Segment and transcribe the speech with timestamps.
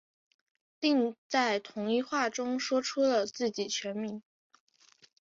[0.79, 4.23] 另在同一话中说出了自己全名。